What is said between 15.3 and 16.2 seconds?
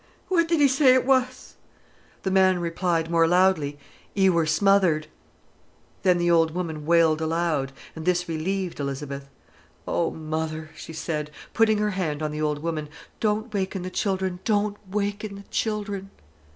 th' children."